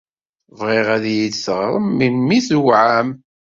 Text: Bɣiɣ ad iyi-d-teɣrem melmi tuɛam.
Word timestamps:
Bɣiɣ 0.57 0.87
ad 0.95 1.05
iyi-d-teɣrem 1.11 1.87
melmi 1.97 2.39
tuɛam. 2.47 3.09